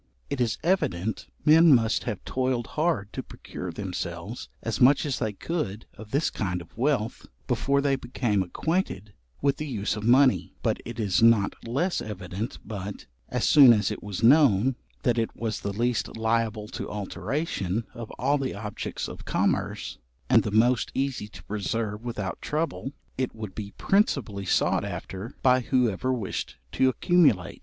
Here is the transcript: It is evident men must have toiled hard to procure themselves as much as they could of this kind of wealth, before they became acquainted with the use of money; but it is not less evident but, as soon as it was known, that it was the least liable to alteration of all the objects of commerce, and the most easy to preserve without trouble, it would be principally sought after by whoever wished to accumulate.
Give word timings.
It 0.31 0.41
is 0.41 0.57
evident 0.63 1.27
men 1.45 1.75
must 1.75 2.05
have 2.05 2.25
toiled 2.25 2.65
hard 2.73 3.13
to 3.13 3.21
procure 3.21 3.71
themselves 3.71 4.49
as 4.63 4.81
much 4.81 5.05
as 5.05 5.19
they 5.19 5.31
could 5.31 5.85
of 5.93 6.09
this 6.09 6.31
kind 6.31 6.59
of 6.59 6.75
wealth, 6.75 7.27
before 7.45 7.81
they 7.81 7.95
became 7.95 8.41
acquainted 8.41 9.13
with 9.43 9.57
the 9.57 9.67
use 9.67 9.95
of 9.95 10.03
money; 10.03 10.55
but 10.63 10.79
it 10.85 10.99
is 10.99 11.21
not 11.21 11.53
less 11.67 12.01
evident 12.01 12.57
but, 12.65 13.05
as 13.29 13.47
soon 13.47 13.73
as 13.73 13.91
it 13.91 14.01
was 14.01 14.23
known, 14.23 14.75
that 15.03 15.19
it 15.19 15.35
was 15.35 15.59
the 15.59 15.71
least 15.71 16.17
liable 16.17 16.67
to 16.69 16.89
alteration 16.89 17.85
of 17.93 18.09
all 18.17 18.39
the 18.39 18.55
objects 18.55 19.07
of 19.07 19.23
commerce, 19.25 19.99
and 20.31 20.41
the 20.41 20.49
most 20.49 20.91
easy 20.95 21.27
to 21.27 21.43
preserve 21.43 22.01
without 22.03 22.41
trouble, 22.41 22.91
it 23.19 23.35
would 23.35 23.53
be 23.53 23.75
principally 23.77 24.45
sought 24.45 24.83
after 24.83 25.35
by 25.43 25.59
whoever 25.59 26.11
wished 26.11 26.57
to 26.71 26.89
accumulate. 26.89 27.59